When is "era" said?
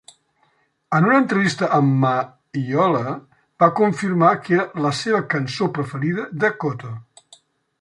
4.59-4.67